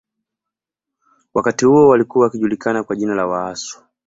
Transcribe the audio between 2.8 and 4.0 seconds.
kwa jina la Waasu